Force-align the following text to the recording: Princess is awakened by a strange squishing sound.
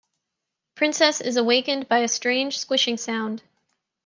Princess 0.73 1.21
is 1.21 1.37
awakened 1.37 1.87
by 1.87 1.99
a 1.99 2.07
strange 2.07 2.57
squishing 2.57 2.97
sound. 2.97 3.43